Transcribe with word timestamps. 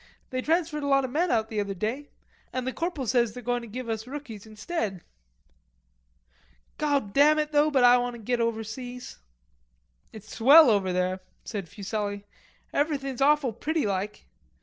They 0.31 0.41
transferred 0.41 0.81
a 0.81 0.87
lot 0.87 1.05
of 1.05 1.11
men 1.11 1.29
out 1.29 1.49
the 1.49 1.59
other 1.59 1.75
day, 1.75 2.09
an' 2.51 2.65
the 2.65 2.73
corporal 2.73 3.05
says 3.05 3.33
they're 3.33 3.43
going 3.43 3.61
to 3.61 3.67
give 3.67 3.87
us 3.87 4.07
rookies 4.07 4.47
instead." 4.47 5.03
"Goddam 6.79 7.37
it, 7.37 7.51
though, 7.51 7.69
but 7.69 7.83
Ah 7.83 7.99
want 8.01 8.15
to 8.15 8.21
git 8.23 8.41
overseas." 8.41 9.19
"It's 10.11 10.33
swell 10.35 10.71
over 10.71 10.91
there," 10.91 11.19
said 11.43 11.69
Fuselli, 11.69 12.25
"everything's 12.73 13.21
awful 13.21 13.53
pretty 13.53 13.85
like. 13.85 14.25